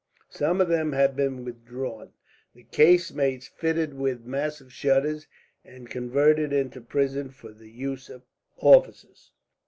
[0.31, 2.13] Some of them had been withdrawn,
[2.55, 5.27] the casemates fitted with massive shutters,
[5.63, 8.23] and converted into prisons for the use of
[8.57, 9.29] officers.